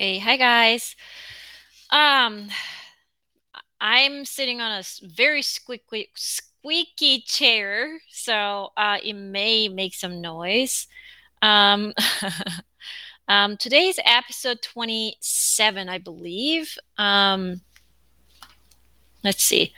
[0.00, 0.96] Okay, hi guys.
[1.90, 2.48] Um,
[3.78, 10.86] I'm sitting on a very squeaky, squeaky chair, so uh, it may make some noise.
[11.42, 11.92] Um,
[13.28, 16.78] um, today's episode 27, I believe.
[16.96, 17.60] Um,
[19.22, 19.74] let's see.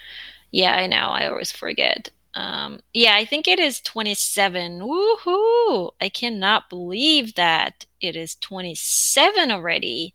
[0.53, 1.09] Yeah, I know.
[1.09, 2.11] I always forget.
[2.35, 4.81] Um, yeah, I think it is 27.
[4.81, 5.93] Woohoo!
[6.01, 10.15] I cannot believe that it is 27 already.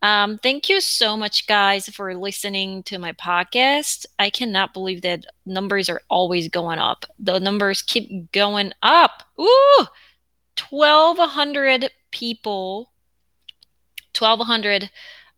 [0.00, 4.06] Um, thank you so much, guys, for listening to my podcast.
[4.18, 7.04] I cannot believe that numbers are always going up.
[7.18, 9.24] The numbers keep going up.
[9.40, 9.86] Ooh,
[10.70, 12.92] 1,200 people,
[14.16, 14.90] 1,200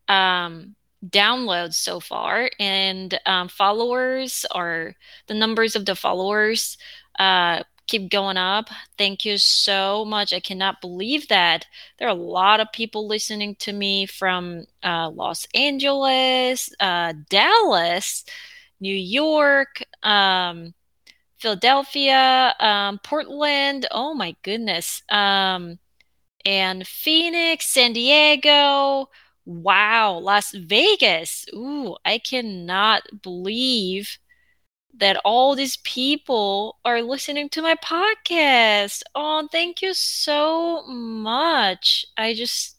[0.09, 0.77] um,
[1.09, 4.95] downloads so far, and um, followers are
[5.27, 6.77] the numbers of the followers
[7.19, 8.71] uh, keep going up.
[8.97, 10.33] Thank you so much.
[10.33, 11.67] I cannot believe that.
[11.99, 18.25] There are a lot of people listening to me from uh, Los Angeles, uh, Dallas,
[18.81, 20.73] New York, um,
[21.39, 23.87] Philadelphia, um, Portland.
[23.91, 25.03] Oh my goodness.
[25.09, 25.79] Um,
[26.45, 29.09] and Phoenix, San Diego.
[29.51, 31.45] Wow, Las Vegas.
[31.53, 34.19] Ooh, I cannot believe
[34.95, 39.03] that all these people are listening to my podcast.
[39.15, 42.07] Oh, thank you so much.
[42.17, 42.79] I just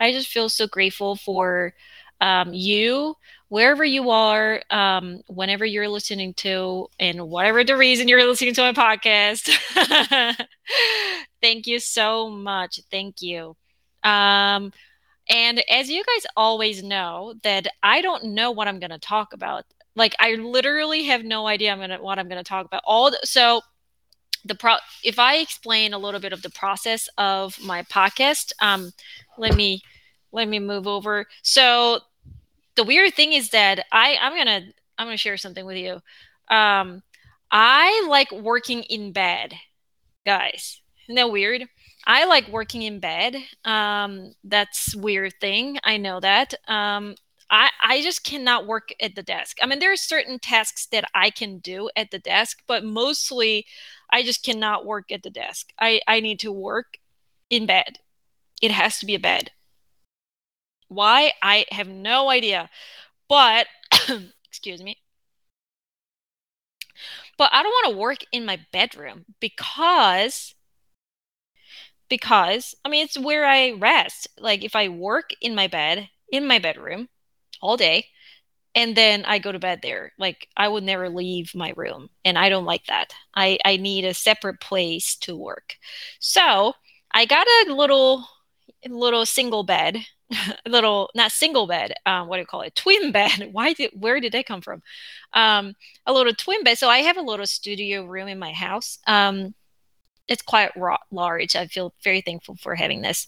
[0.00, 1.74] I just feel so grateful for
[2.20, 3.16] um, you
[3.48, 8.62] wherever you are, um, whenever you're listening to, and whatever the reason you're listening to
[8.62, 9.48] my podcast.
[11.42, 12.80] Thank you so much.
[12.90, 13.56] Thank you.
[14.02, 14.72] Um,
[15.30, 19.32] and as you guys always know, that I don't know what I'm going to talk
[19.32, 19.64] about.
[19.96, 22.82] Like I literally have no idea I'm gonna what I'm gonna talk about.
[22.84, 23.60] All the, so
[24.44, 28.92] the pro if I explain a little bit of the process of my podcast, um,
[29.36, 29.82] let me
[30.32, 31.26] let me move over.
[31.42, 32.00] So
[32.76, 34.62] the weird thing is that I I'm gonna
[34.96, 36.00] I'm gonna share something with you.
[36.48, 37.02] Um,
[37.50, 39.54] I like working in bed,
[40.24, 40.80] guys.
[41.06, 41.66] Isn't that weird?
[42.10, 43.36] I like working in bed.
[43.64, 45.78] Um, that's weird thing.
[45.84, 46.54] I know that.
[46.66, 47.14] Um,
[47.48, 49.58] I, I just cannot work at the desk.
[49.62, 53.64] I mean, there are certain tasks that I can do at the desk, but mostly
[54.12, 55.72] I just cannot work at the desk.
[55.80, 56.98] I, I need to work
[57.48, 58.00] in bed.
[58.60, 59.52] It has to be a bed.
[60.88, 61.30] Why?
[61.40, 62.70] I have no idea.
[63.28, 63.68] But,
[64.48, 64.96] excuse me.
[67.38, 70.56] But I don't want to work in my bedroom because
[72.10, 74.28] because I mean it's where I rest.
[74.38, 77.08] Like if I work in my bed, in my bedroom,
[77.62, 78.06] all day
[78.74, 80.12] and then I go to bed there.
[80.18, 83.12] Like I would never leave my room, and I don't like that.
[83.34, 85.76] I I need a separate place to work.
[86.20, 86.74] So
[87.12, 88.26] I got a little
[88.88, 89.98] little single bed,
[90.66, 91.94] little not single bed.
[92.06, 92.76] Um, what do you call it?
[92.76, 93.48] Twin bed.
[93.52, 94.82] Why did where did they come from?
[95.32, 95.74] Um,
[96.06, 96.78] a little twin bed.
[96.78, 98.98] So I have a little studio room in my house.
[99.06, 99.54] Um,
[100.30, 100.70] it's quite
[101.10, 101.54] large.
[101.54, 103.26] I feel very thankful for having this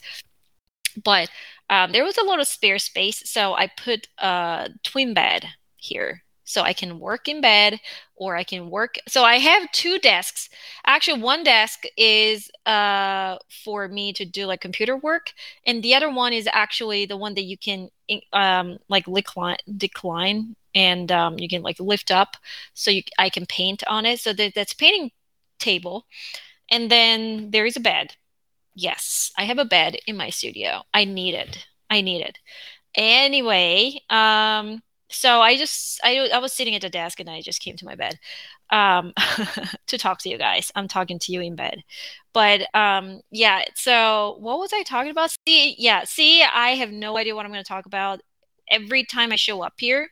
[1.03, 1.31] but
[1.71, 5.47] um, there was a lot of spare space, so I put a twin bed
[5.77, 6.23] here.
[6.45, 7.81] So I can work in bed
[8.15, 8.97] or I can work.
[9.09, 10.51] So I have two desks.
[10.85, 15.33] Actually, one desk is uh, for me to do like computer work,
[15.65, 17.89] and the other one is actually the one that you can
[18.33, 22.37] um, like decline, decline and um, you can like lift up
[22.75, 24.21] so you, I can paint on it.
[24.21, 25.11] So that, that's painting
[25.59, 26.07] table.
[26.73, 28.17] And then there is a bed
[28.75, 30.83] yes, I have a bed in my studio.
[30.95, 31.67] I need it.
[31.91, 32.39] I need it.
[32.95, 37.61] Anyway, um, so I just I I was sitting at the desk and I just
[37.61, 38.19] came to my bed
[38.71, 39.13] um,
[39.87, 40.73] to talk to you guys.
[40.75, 41.83] I'm talking to you in bed,
[42.33, 43.65] but um, yeah.
[43.75, 45.37] So what was I talking about?
[45.47, 46.05] See, yeah.
[46.05, 48.21] See, I have no idea what I'm going to talk about.
[48.71, 50.09] Every time I show up here,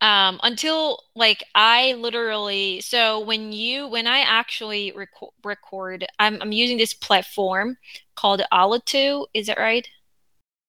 [0.00, 6.52] um, until like I literally so when you when I actually record, record I'm, I'm
[6.52, 7.76] using this platform
[8.16, 9.26] called Alitu.
[9.34, 9.86] Is that right?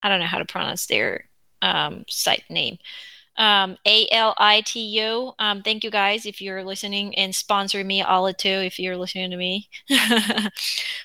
[0.04, 1.30] I don't know how to pronounce their
[1.62, 2.78] um, site name.
[3.38, 5.32] Um, A L I T U.
[5.40, 9.38] Um, thank you guys if you're listening and sponsor me Alitu if you're listening to
[9.38, 9.70] me.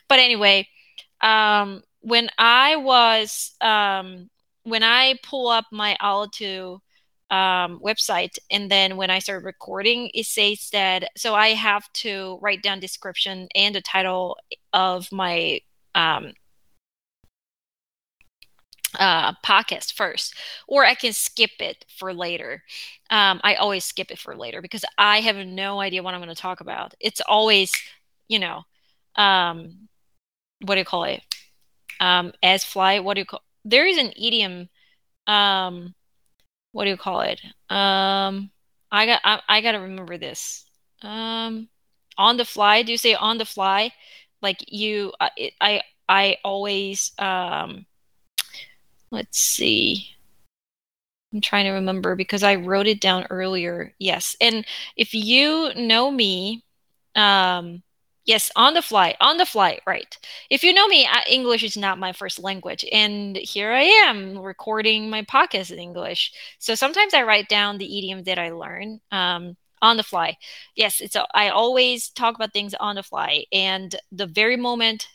[0.08, 0.68] but anyway,
[1.20, 4.30] um, when I was um,
[4.64, 6.80] when I pull up my Alitu
[7.30, 12.38] um, website and then when i start recording it says that so i have to
[12.40, 14.36] write down description and the title
[14.72, 15.60] of my
[15.94, 16.32] um,
[18.98, 20.34] uh, podcast first
[20.68, 22.62] or i can skip it for later
[23.10, 26.34] um, i always skip it for later because i have no idea what i'm going
[26.34, 27.72] to talk about it's always
[28.28, 28.62] you know
[29.16, 29.88] um,
[30.60, 31.22] what do you call it
[32.00, 32.98] um, as fly.
[32.98, 33.42] What do you call?
[33.64, 34.68] There is an idiom.
[35.26, 35.94] Um,
[36.76, 37.40] what do you call it?
[37.70, 38.50] Um,
[38.92, 40.66] I got I, I gotta remember this.
[41.00, 41.68] Um,
[42.18, 42.82] on the fly.
[42.82, 43.92] Do you say on the fly?
[44.42, 47.86] Like you, I I, I always um.
[49.10, 50.10] Let's see.
[51.32, 53.94] I'm trying to remember because I wrote it down earlier.
[53.98, 54.36] Yes.
[54.38, 56.62] And if you know me,
[57.14, 57.82] um,
[58.26, 60.16] yes, on the fly, on the fly, right.
[60.50, 62.84] If you know me, English is not my first language.
[62.92, 66.32] And here I am recording my podcast in English.
[66.58, 70.36] So sometimes I write down the idiom that I learn um, on the fly.
[70.74, 73.44] Yes, it's a, I always talk about things on the fly.
[73.52, 75.08] And the very moment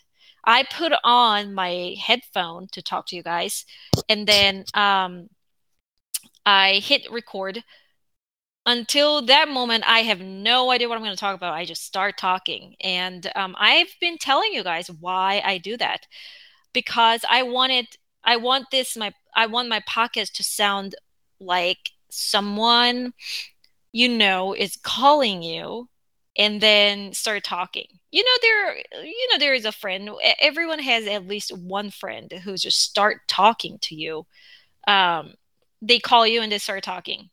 [0.44, 3.64] I put on my headphone to talk to you guys,
[4.08, 5.28] and then um,
[6.44, 7.62] I hit record.
[8.64, 11.54] Until that moment, I have no idea what I'm going to talk about.
[11.54, 12.76] I just start talking.
[12.80, 16.06] And um, I've been telling you guys why I do that
[16.72, 17.88] because I wanted,
[18.24, 20.94] I want this, my, I want my podcast to sound
[21.40, 23.14] like someone
[23.92, 25.88] you know is calling you
[26.36, 30.10] and then start talking you know there you know there is a friend
[30.40, 34.26] everyone has at least one friend who just start talking to you
[34.88, 35.34] um
[35.82, 37.28] they call you and they start talking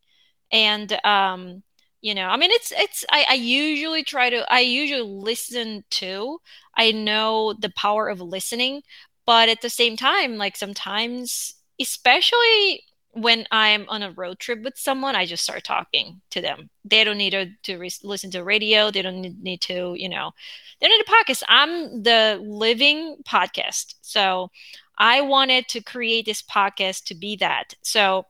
[0.52, 1.64] and um
[2.02, 6.40] you know i mean it's it's I, I usually try to i usually listen to
[6.76, 8.82] i know the power of listening
[9.26, 14.78] but at the same time like sometimes especially when i'm on a road trip with
[14.78, 16.70] someone i just start talking to them.
[16.86, 18.92] They don't need to, to re- listen to radio.
[18.92, 20.32] They don't need, to you know
[20.80, 21.44] they don't need a podcast.
[21.48, 23.96] I'm the living podcast.
[24.02, 24.52] So
[24.98, 27.74] i wanted to create this podcast to be that.
[27.82, 28.26] So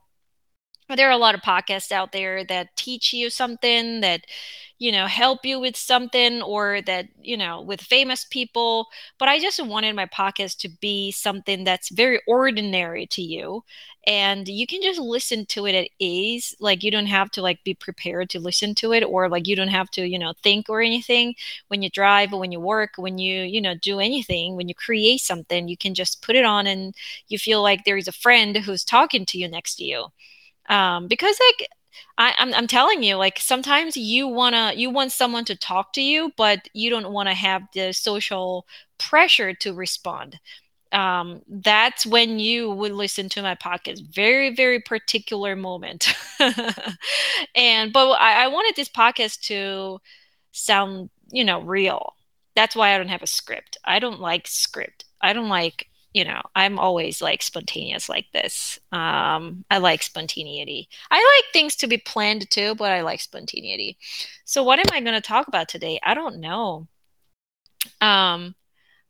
[0.96, 4.22] there are a lot of podcasts out there that teach you something that
[4.78, 8.88] you know help you with something or that you know with famous people.
[9.18, 13.62] But i just wanted my podcast to be something that's very ordinary to you
[14.06, 16.54] and you can just listen to it at ease.
[16.58, 19.54] Like you don't have to like be prepared to listen to it or like you
[19.56, 21.34] don't have to you know think or anything.
[21.68, 25.20] When you drive when you work when you you know do anything when you create
[25.20, 26.94] something you can just put it on and
[27.28, 30.06] you feel like there is a friend who's talking to you next to you
[30.68, 31.68] um, because like
[32.18, 36.02] I, I'm, I'm telling you, like sometimes you wanna you want someone to talk to
[36.02, 38.66] you, but you don't want to have the social
[38.98, 40.38] pressure to respond.
[40.92, 44.02] Um, that's when you would listen to my podcast.
[44.14, 46.14] Very, very particular moment.
[47.54, 50.00] and but I, I wanted this podcast to
[50.52, 52.14] sound, you know, real.
[52.56, 53.78] That's why I don't have a script.
[53.84, 55.04] I don't like script.
[55.20, 58.78] I don't like you know, I'm always like spontaneous like this.
[58.90, 60.88] Um, I like spontaneity.
[61.10, 63.96] I like things to be planned too, but I like spontaneity.
[64.44, 66.00] So, what am I going to talk about today?
[66.02, 66.88] I don't know.
[68.00, 68.54] Um,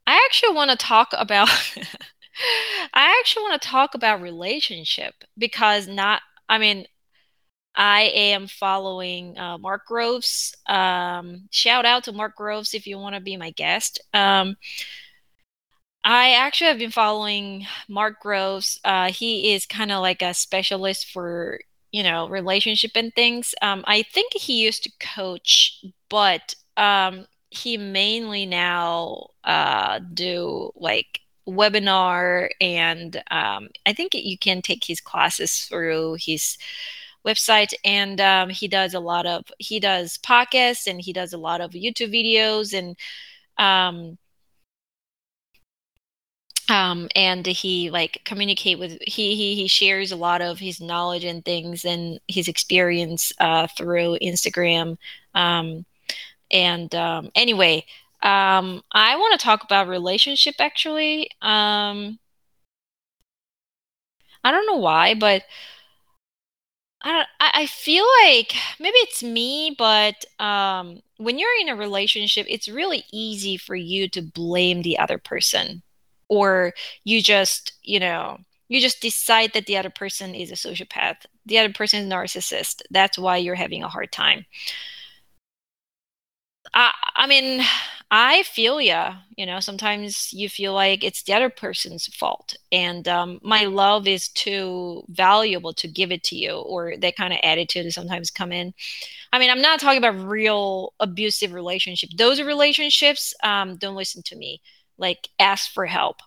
[0.06, 1.48] I actually want to talk about.
[2.94, 6.22] I actually want to talk about relationship because not.
[6.48, 6.86] I mean,
[7.74, 10.54] I am following uh, Mark Groves.
[10.66, 14.00] Um, shout out to Mark Groves if you want to be my guest.
[14.12, 14.56] Um,
[16.04, 18.80] I actually have been following Mark Groves.
[18.84, 21.60] Uh, he is kind of like a specialist for,
[21.92, 23.54] you know, relationship and things.
[23.60, 31.20] Um, I think he used to coach, but um, he mainly now uh, do like
[31.46, 36.56] webinar and um, I think you can take his classes through his
[37.26, 41.38] website and um, he does a lot of he does podcasts and he does a
[41.38, 42.96] lot of YouTube videos and
[46.70, 51.24] um, and he like communicate with he, he he shares a lot of his knowledge
[51.24, 54.96] and things and his experience uh, through Instagram.
[55.34, 55.84] Um,
[56.50, 57.84] and um, anyway,
[58.22, 61.30] um, I want to talk about relationship actually.
[61.42, 62.18] Um,
[64.44, 65.42] I don't know why, but
[67.02, 71.76] I don't, I, I feel like maybe it's me, but um, when you're in a
[71.76, 75.82] relationship, it's really easy for you to blame the other person
[76.30, 76.72] or
[77.04, 81.58] you just you know you just decide that the other person is a sociopath the
[81.58, 84.46] other person is a narcissist that's why you're having a hard time.
[86.74, 87.62] I i mean
[88.10, 93.08] i feel ya you know sometimes you feel like it's the other person's fault and
[93.08, 97.40] um, my love is too valuable to give it to you or that kind of
[97.42, 98.72] attitude sometimes come in.
[99.32, 104.36] I mean i'm not talking about real abusive relationship those relationships um, don't listen to
[104.36, 104.60] me
[105.00, 106.18] like ask for help.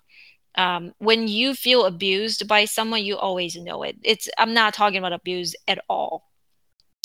[0.55, 3.97] Um, when you feel abused by someone you always know it.
[4.03, 6.29] It's i'm not talking about abuse at all.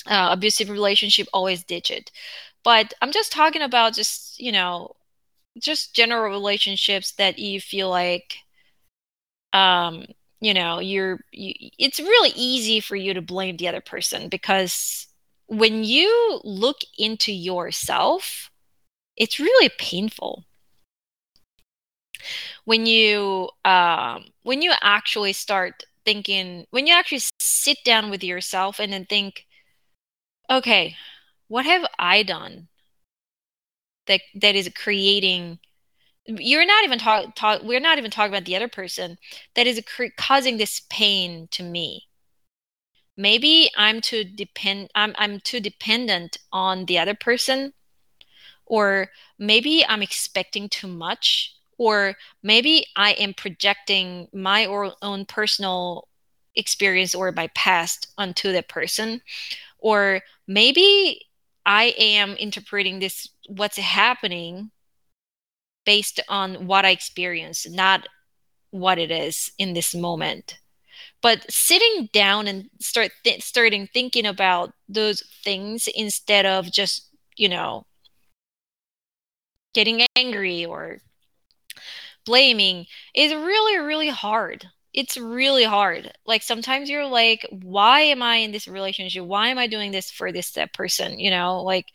[0.05, 2.11] Uh, abusive relationship always ditch it.
[2.63, 4.95] But i'm just talking about just you know
[5.59, 8.37] just general relationships that you feel like
[9.53, 10.05] um,
[10.41, 15.07] you know, you're you, it's really easy for you to blame the other person because
[15.47, 18.51] when you look into yourself,
[19.17, 20.45] it's really painful.
[22.65, 28.79] When you um, when you actually start thinking, when you actually sit down with yourself
[28.79, 29.45] and then think,
[30.49, 30.95] okay,
[31.47, 32.67] what have I done
[34.07, 35.59] that that is creating
[36.25, 39.17] you're not even talk, talk we're not even talking about the other person
[39.55, 39.81] that is
[40.17, 42.07] causing this pain to me.
[43.17, 47.73] Maybe i'm too depend I'm, I'm too dependent on the other person
[48.65, 54.67] or maybe i'm expecting too much or maybe i am projecting my
[55.01, 56.07] own personal
[56.55, 59.21] experience or my past onto that person
[59.79, 61.19] or maybe
[61.65, 64.69] i am interpreting this what's happening
[65.89, 68.07] based on what I experience, not
[68.69, 70.59] what it is in this moment.
[71.21, 77.49] But sitting down and start th- starting thinking about those things instead of just, you
[77.49, 77.87] know,
[79.73, 80.99] getting angry or
[82.29, 84.67] blaming is really, really hard.
[84.93, 86.11] It's really hard.
[86.25, 89.25] Like sometimes you're like, why am I in this relationship?
[89.25, 91.19] Why am I doing this for this that person?
[91.19, 91.87] You know, like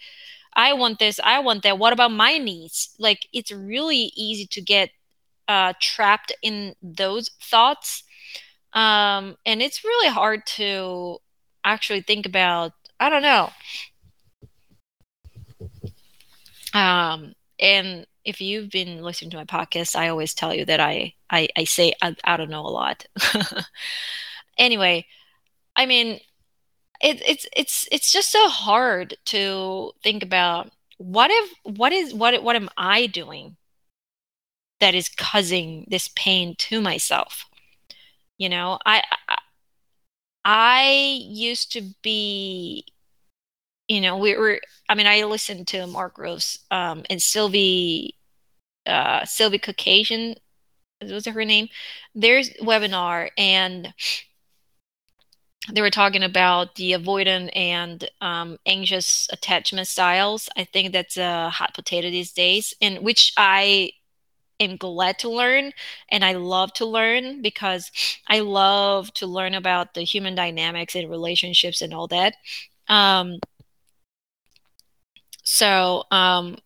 [0.54, 1.78] I want this, I want that.
[1.78, 2.94] What about my needs?
[2.98, 4.90] Like it's really easy to get
[5.46, 8.02] uh, trapped in those thoughts.
[8.72, 11.18] Um, and it's really hard to
[11.62, 13.50] actually think about, I don't know.
[16.74, 21.14] Um, and if you've been listening to my podcast, I always tell you that I
[21.30, 23.06] I, I say I, I don't know a lot.
[24.58, 25.06] anyway,
[25.76, 26.20] I mean,
[27.00, 32.42] it, it's it's it's just so hard to think about what if what is what
[32.42, 33.56] what am I doing
[34.80, 37.46] that is causing this pain to myself?
[38.38, 39.38] You know, I I,
[40.44, 42.86] I used to be
[43.88, 48.16] you know, we were I mean, I listened to Mark Groves um, and Silvy
[48.86, 50.36] uh, Silvy Khoucasian
[51.02, 51.68] was her name.
[52.14, 53.94] There's webinar and
[55.72, 60.48] they were talking about the avoidant and um, anxious attachment styles.
[60.56, 63.92] I think that's a hot potato these days, and which I
[64.60, 65.72] am glad to learn
[66.10, 67.90] and I love to learn because
[68.28, 72.36] I love to learn about the human dynamics and relationships and all that.
[72.88, 73.38] Um,
[75.44, 76.56] so, um,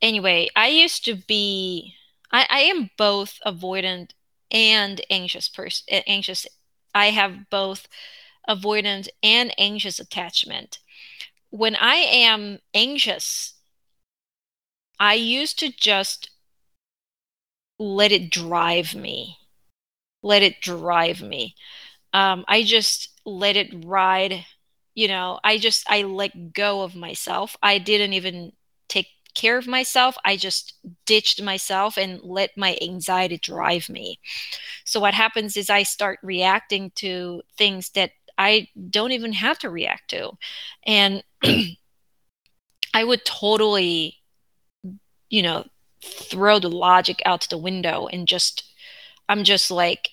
[0.00, 1.94] anyway, I used to be,
[2.32, 4.10] I, I am both avoidant
[4.50, 6.46] and anxious person, anxious
[6.94, 7.86] I have both
[8.48, 10.78] avoidant and anxious attachment.
[11.50, 13.54] When I am anxious,
[15.00, 16.30] I used to just
[17.78, 19.38] let it drive me.
[20.22, 21.54] Let it drive me.
[22.12, 24.46] Um, I just let it ride.
[24.98, 27.56] You know, I just, I let go of myself.
[27.62, 28.50] I didn't even
[28.88, 30.16] take care of myself.
[30.24, 30.74] I just
[31.06, 34.18] ditched myself and let my anxiety drive me.
[34.84, 39.70] So what happens is I start reacting to things that I don't even have to
[39.70, 40.32] react to.
[40.84, 41.22] And
[42.92, 44.16] I would totally,
[45.30, 45.64] you know,
[46.02, 48.64] throw the logic out the window and just,
[49.28, 50.08] I'm just like,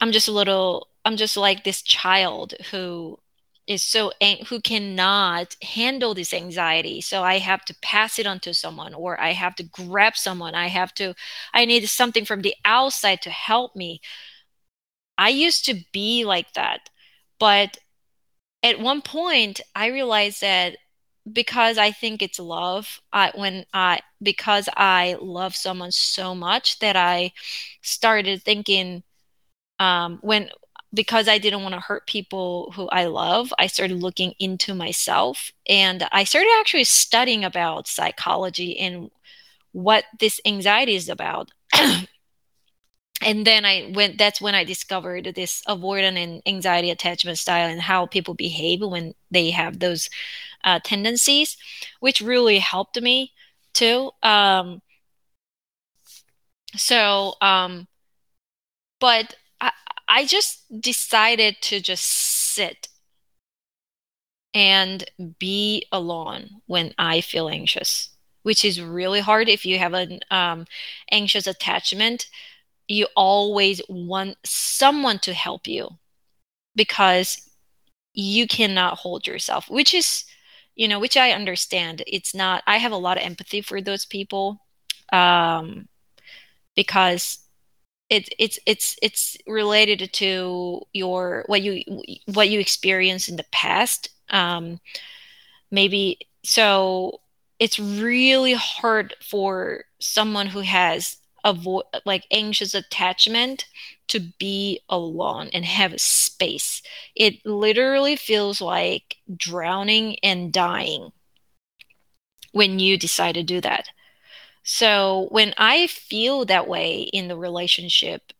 [0.00, 3.18] I'm just a little, I'm just like this child who
[3.66, 4.12] is so
[4.48, 7.00] who cannot handle this anxiety.
[7.00, 10.54] So i have to pass it on to someone or i have to grab someone.
[10.54, 11.14] I have to
[11.54, 14.00] i need something from the outside to help me.
[15.18, 16.90] I used to be like that
[17.38, 17.78] but
[18.62, 20.76] at one point i realized that
[21.32, 26.96] because i think it's love I, when i because i love someone so much that
[26.96, 27.32] i
[27.82, 29.02] started thinking
[29.78, 30.50] um, when
[30.92, 35.52] because I didn't want to hurt people who I love, I started looking into myself
[35.68, 39.10] and I started actually studying about psychology and
[39.72, 41.50] what this anxiety is about.
[41.74, 47.80] and then I went, that's when I discovered this avoidant and anxiety attachment style and
[47.80, 50.08] how people behave when they have those
[50.64, 51.56] uh, tendencies,
[52.00, 53.32] which really helped me
[53.74, 54.10] too.
[54.22, 54.80] Um,
[56.76, 57.86] so, um,
[59.00, 59.72] but I
[60.24, 62.88] just decided to just sit
[64.54, 65.04] and
[65.38, 68.10] be alone when I feel anxious,
[68.42, 70.66] which is really hard if you have an um,
[71.10, 72.26] anxious attachment.
[72.88, 75.90] You always want someone to help you
[76.74, 77.50] because
[78.14, 80.24] you cannot hold yourself, which is,
[80.74, 82.02] you know, which I understand.
[82.06, 84.62] It's not, I have a lot of empathy for those people
[85.12, 85.88] um,
[86.74, 87.45] because
[88.08, 91.82] it, it's it's it's related to your what you
[92.26, 94.80] what you experienced in the past um
[95.70, 97.20] maybe so
[97.58, 103.66] it's really hard for someone who has avoid like anxious attachment
[104.08, 106.82] to be alone and have a space.
[107.14, 111.12] It literally feels like drowning and dying
[112.52, 113.88] when you decide to do that.
[114.68, 118.32] So when I feel that way in the relationship,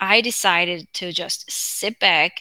[0.00, 2.40] I decided to just sit back.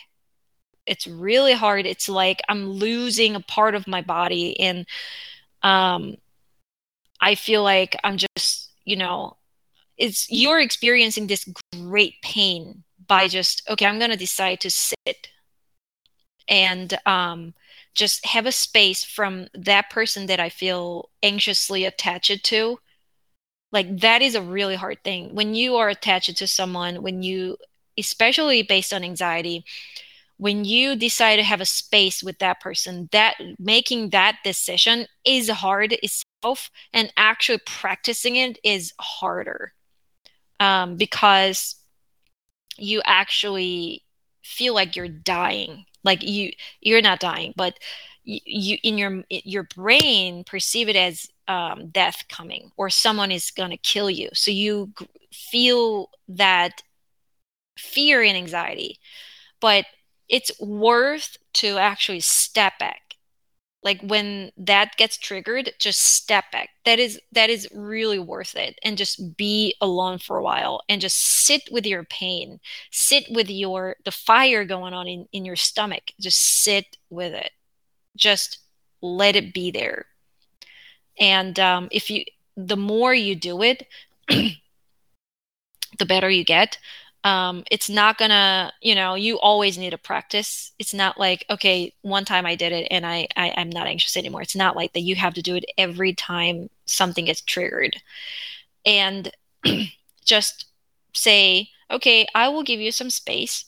[0.87, 1.85] It's really hard.
[1.85, 4.85] It's like I'm losing a part of my body and
[5.61, 6.17] um
[7.21, 9.37] I feel like I'm just, you know,
[9.97, 15.29] it's you're experiencing this great pain by just okay i'm going to decide to sit
[16.49, 17.53] and um,
[17.93, 22.77] just have a space from that person that i feel anxiously attached to
[23.71, 25.35] like that is a really hard thing.
[25.35, 27.57] When you are attached to someone when you
[27.97, 29.65] especially based on anxiety
[30.37, 35.49] when you decide to have a space with that person that making that decision is
[35.49, 39.73] hard itself and actually practicing it is harder.
[40.59, 41.75] Um, because
[42.77, 44.03] you actually
[44.43, 45.85] feel like you're dying.
[46.03, 47.77] Like you you're not dying but
[48.23, 53.51] you, you in your your brain perceive it as um, death coming or someone is
[53.51, 54.29] going to kill you.
[54.33, 54.93] So you
[55.31, 56.81] feel that
[57.77, 58.99] fear and anxiety
[59.59, 59.85] but
[60.29, 63.01] it's worth to actually step back.
[63.83, 66.69] Like when that gets triggered just step back.
[66.83, 70.99] That is that is really worth it and just be alone for a while and
[70.99, 72.59] just sit with your pain.
[72.91, 76.11] Sit with your the fire going on in, in your stomach.
[76.19, 77.51] Just sit with it.
[78.17, 78.59] Just
[79.01, 80.07] let it be there
[81.19, 82.23] and um, if you
[82.55, 83.87] the more you do it
[85.97, 86.77] the better you get.
[87.23, 90.71] Um, it's not gonna you know you always need to practice.
[90.79, 94.15] It's not like okay one time i did it and I, I i'm not anxious
[94.15, 94.41] anymore.
[94.41, 97.97] It's not like that you have to do it every time something gets triggered.
[98.85, 99.31] And
[100.25, 100.65] just
[101.13, 103.65] say okay i will give you some space.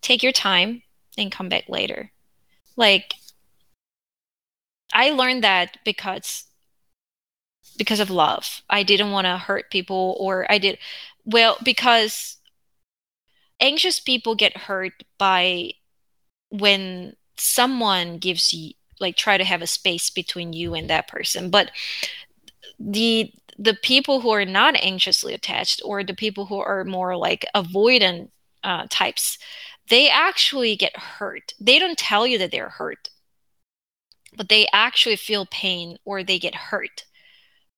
[0.00, 0.82] Take your time
[1.18, 2.12] and come back later.
[2.76, 3.14] Like
[4.98, 6.44] i learned that because
[7.78, 10.78] because of love i didn't want to hurt people or i did
[11.28, 12.38] well, because
[13.60, 15.72] anxious people get hurt by
[16.48, 21.50] when someone gives you like try to have a space between you and that person.
[21.50, 21.70] But
[22.80, 27.44] the the people who are not anxiously attached or the people who are more like
[27.54, 28.30] avoidant
[28.64, 29.36] uh, types,
[29.90, 31.52] they actually get hurt.
[31.60, 33.10] They don't tell you that they're hurt,
[34.38, 37.04] but they actually feel pain or they get hurt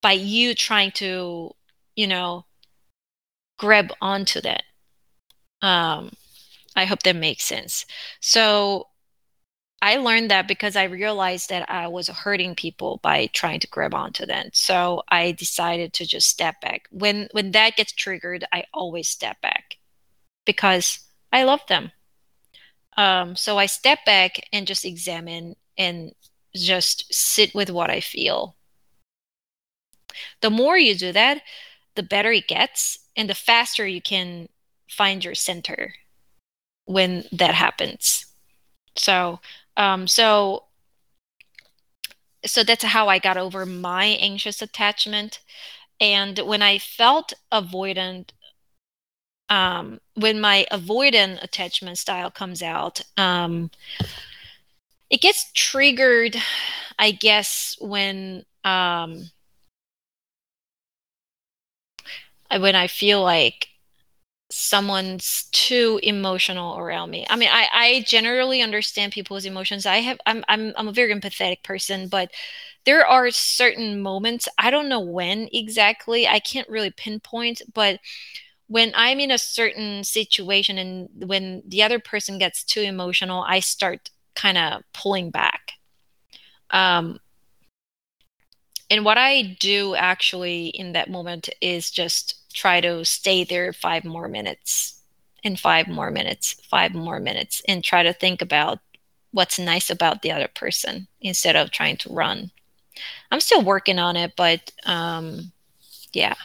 [0.01, 1.51] by you trying to,
[1.95, 2.45] you know,
[3.57, 4.63] grab onto that.
[5.61, 6.11] Um,
[6.75, 7.85] I hope that makes sense.
[8.19, 8.87] So
[9.81, 13.95] I learned that because I realized that I was hurting people by trying to grab
[13.95, 14.49] onto them.
[14.53, 16.87] So I decided to just step back.
[16.91, 19.77] When when that gets triggered, I always step back
[20.45, 20.99] because
[21.33, 21.91] I love them.
[22.97, 26.13] Um, so I step back and just examine and
[26.55, 28.55] just sit with what I feel.
[30.41, 31.41] The more you do that,
[31.95, 34.47] the better it gets and the faster you can
[34.89, 35.93] find your center
[36.85, 38.25] when that happens
[38.95, 39.39] so
[39.77, 40.65] um so
[42.45, 45.39] so that's how i got over my anxious attachment
[45.99, 48.31] and when i felt avoidant
[49.49, 53.69] um when my avoidant attachment style comes out um
[55.11, 56.37] it gets triggered
[56.99, 59.31] i guess when um
[62.59, 63.67] when I feel like
[64.51, 67.25] someone's too emotional around me.
[67.29, 69.85] I mean, I, I generally understand people's emotions.
[69.85, 72.31] I have I'm I'm I'm a very empathetic person, but
[72.85, 77.99] there are certain moments, I don't know when exactly, I can't really pinpoint, but
[78.67, 83.59] when I'm in a certain situation and when the other person gets too emotional, I
[83.61, 85.73] start kind of pulling back.
[86.69, 87.19] Um,
[88.89, 94.03] and what I do actually in that moment is just try to stay there five
[94.03, 95.01] more minutes
[95.43, 98.79] and five more minutes, five more minutes, and try to think about
[99.31, 102.51] what's nice about the other person instead of trying to run.
[103.31, 105.51] I'm still working on it, but um,
[106.13, 106.35] yeah.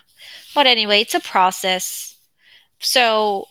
[0.55, 2.17] But anyway, it's a process.
[2.79, 3.49] So,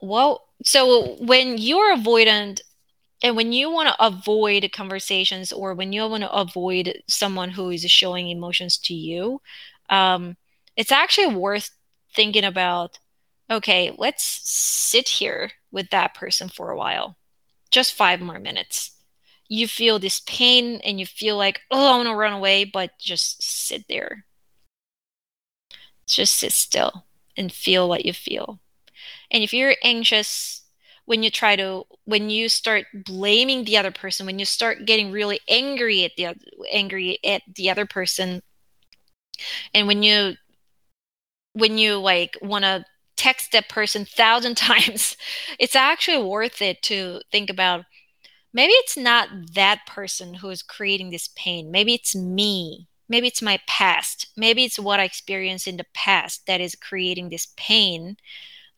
[0.00, 2.62] well, so when you're avoidant
[3.22, 7.70] and when you want to avoid conversations or when you want to avoid someone who
[7.70, 9.40] is showing emotions to you,
[9.90, 10.36] um,
[10.76, 11.70] it's actually worth
[12.14, 12.98] thinking about,
[13.50, 17.16] okay, let's sit here with that person for a while,
[17.70, 18.90] just five more minutes.
[19.48, 22.90] You feel this pain and you feel like, oh, I want to run away, but
[22.98, 24.24] just sit there.
[26.06, 27.06] Just sit still
[27.36, 28.60] and feel what you feel.
[29.30, 30.61] And if you're anxious,
[31.04, 35.10] when you try to when you start blaming the other person when you start getting
[35.10, 36.34] really angry at the
[36.70, 38.42] angry at the other person
[39.74, 40.34] and when you
[41.54, 42.84] when you like want to
[43.16, 45.16] text that person thousand times
[45.58, 47.84] it's actually worth it to think about
[48.52, 51.70] maybe it's not that person who is creating this pain.
[51.70, 52.88] Maybe it's me.
[53.08, 54.28] Maybe it's my past.
[54.36, 58.16] Maybe it's what i experienced in the past that is creating this pain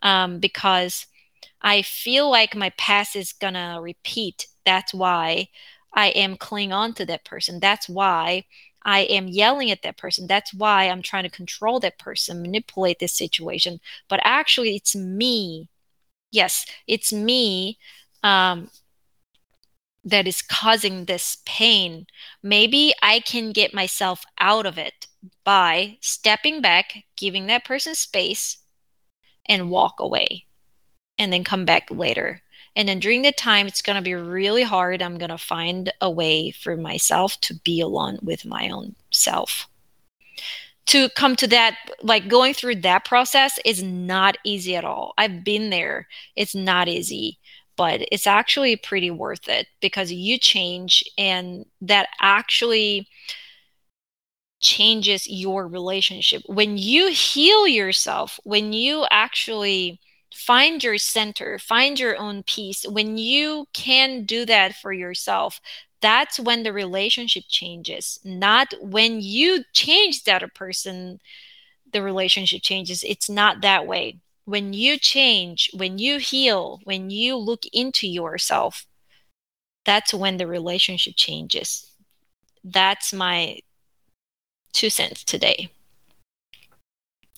[0.02, 1.06] um, because
[1.64, 5.48] i feel like my past is gonna repeat that's why
[5.94, 8.44] i am clinging on to that person that's why
[8.86, 10.26] I am yelling at that person.
[10.26, 13.80] That's why I'm trying to control that person, manipulate this situation.
[14.10, 15.70] But actually, it's me.
[16.30, 17.78] Yes, it's me
[18.22, 18.70] um,
[20.04, 22.06] that is causing this pain.
[22.42, 25.06] Maybe I can get myself out of it
[25.44, 28.58] by stepping back, giving that person space,
[29.46, 30.46] and walk away,
[31.18, 32.42] and then come back later.
[32.76, 35.00] And then during the time, it's going to be really hard.
[35.00, 39.68] I'm going to find a way for myself to be alone with my own self.
[40.86, 45.14] To come to that, like going through that process is not easy at all.
[45.16, 46.08] I've been there.
[46.36, 47.38] It's not easy,
[47.76, 53.08] but it's actually pretty worth it because you change and that actually
[54.60, 56.42] changes your relationship.
[56.46, 60.00] When you heal yourself, when you actually
[60.34, 62.84] find your center, find your own peace.
[62.86, 65.60] When you can do that for yourself,
[66.00, 71.20] that's when the relationship changes, not when you change that other person,
[71.92, 73.02] the relationship changes.
[73.04, 74.18] It's not that way.
[74.44, 78.86] When you change, when you heal, when you look into yourself,
[79.86, 81.90] that's when the relationship changes.
[82.62, 83.60] That's my
[84.72, 85.70] two cents today.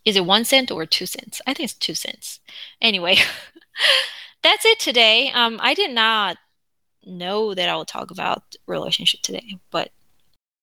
[0.07, 1.43] Is it one cent or two cents?
[1.47, 2.39] I think it's two cents.
[2.81, 3.17] Anyway,
[4.43, 5.31] that's it today.
[5.35, 6.39] Um, I did not
[7.05, 9.91] know that I would talk about relationship today, but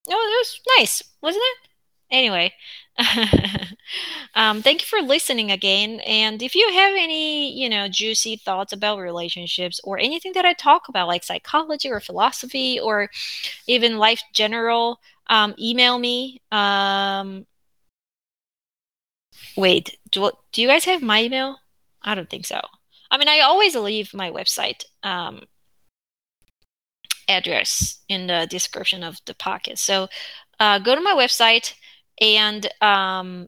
[0.09, 1.69] no, it was nice, wasn't it?
[2.09, 2.53] Anyway,
[4.35, 5.99] um, thank you for listening again.
[6.01, 10.53] And if you have any, you know, juicy thoughts about relationships or anything that I
[10.53, 13.09] talk about, like psychology or philosophy or
[13.67, 16.39] even life general, um, email me.
[16.51, 17.45] Um,
[19.55, 21.57] Wait, do, do you guys have my email?
[22.01, 22.59] I don't think so.
[23.11, 25.43] I mean, I always leave my website um,
[27.27, 29.79] address in the description of the podcast.
[29.79, 30.07] So
[30.59, 31.73] uh, go to my website
[32.19, 33.47] and um,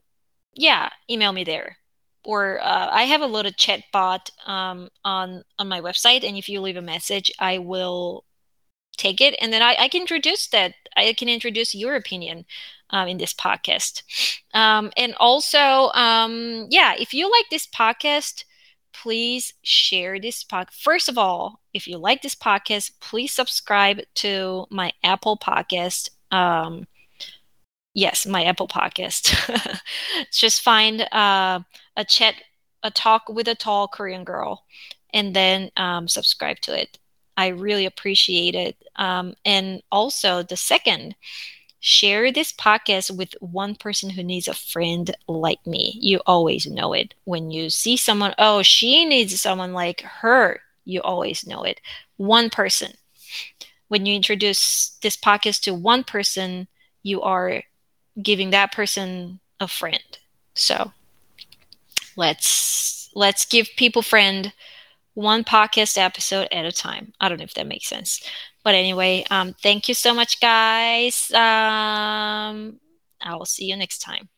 [0.53, 1.77] yeah, email me there.
[2.23, 6.49] Or uh, I have a little chat bot um, on on my website, and if
[6.49, 8.25] you leave a message, I will
[8.95, 10.73] take it, and then I, I can introduce that.
[10.95, 12.45] I can introduce your opinion
[12.89, 14.03] um, in this podcast.
[14.53, 18.45] Um, and also, um, yeah, if you like this podcast,
[18.93, 20.73] please share this podcast.
[20.73, 26.09] First of all, if you like this podcast, please subscribe to my Apple podcast.
[26.31, 26.87] Um,
[27.93, 29.81] yes, my Apple podcast.
[30.31, 31.59] Just find uh,
[31.97, 32.35] a chat,
[32.83, 34.63] a talk with a tall Korean girl,
[35.13, 36.97] and then um, subscribe to it.
[37.37, 38.77] I really appreciate it.
[38.95, 41.15] Um, and also, the second,
[41.79, 45.97] share this podcast with one person who needs a friend like me.
[46.01, 47.13] You always know it.
[47.25, 51.81] When you see someone, oh, she needs someone like her, you always know it.
[52.17, 52.93] One person.
[53.87, 56.67] When you introduce this podcast to one person,
[57.03, 57.63] you are
[58.21, 60.17] giving that person a friend.
[60.55, 60.91] So
[62.15, 64.53] let's let's give people friend
[65.15, 67.13] one podcast episode at a time.
[67.19, 68.21] I don't know if that makes sense.
[68.63, 71.31] But anyway, um, thank you so much, guys.
[71.31, 72.79] Um,
[73.21, 74.29] I will see you next time.